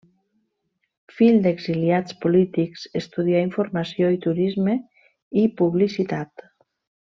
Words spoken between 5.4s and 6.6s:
i Publicitat.